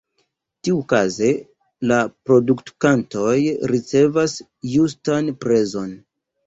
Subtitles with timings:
[0.67, 1.29] Tiukaze
[1.91, 1.99] la
[2.31, 3.37] produktantoj
[3.75, 4.37] ricevas
[4.75, 5.99] justan prezon.